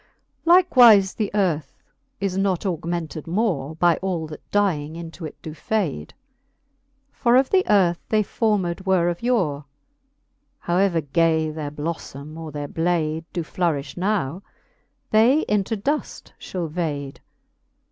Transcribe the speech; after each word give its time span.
XL. 0.45 0.49
Likewife 0.49 1.15
the 1.15 1.29
earth 1.35 1.83
is 2.19 2.35
not 2.35 2.65
augmented 2.65 3.27
more 3.27 3.75
By 3.75 3.97
all 3.97 4.25
that 4.25 4.41
dying 4.49 4.95
into 4.95 5.27
it 5.27 5.39
doe 5.43 5.53
fade. 5.53 6.15
For 7.11 7.35
of 7.35 7.51
the 7.51 7.63
earth 7.69 7.99
they 8.09 8.23
formed 8.23 8.81
were 8.83 9.09
of 9.09 9.21
yore: 9.21 9.65
How 10.61 10.77
ever 10.77 11.01
gay 11.01 11.51
their 11.51 11.69
blofTome 11.69 12.35
or 12.35 12.51
their 12.51 12.67
blade 12.67 13.25
Doe 13.31 13.43
flourifh 13.43 13.95
now, 13.95 14.41
they 15.11 15.41
into 15.41 15.75
duft 15.77 16.31
fhall 16.39 16.67
vade. 16.67 17.21